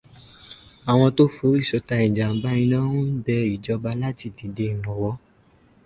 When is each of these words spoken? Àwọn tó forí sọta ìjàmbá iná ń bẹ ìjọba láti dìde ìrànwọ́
Àwọn 0.91 1.09
tó 1.17 1.23
forí 1.35 1.61
sọta 1.69 1.95
ìjàmbá 2.07 2.49
iná 2.63 2.79
ń 2.91 3.13
bẹ 3.23 3.35
ìjọba 3.53 3.89
láti 4.01 4.27
dìde 4.37 4.63
ìrànwọ́ 4.71 5.13